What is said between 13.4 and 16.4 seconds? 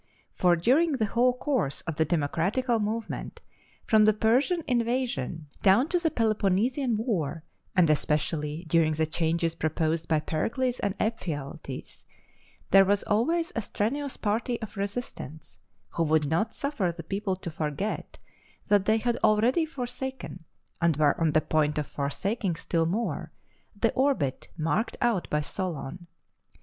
a strenuous party of resistance, who would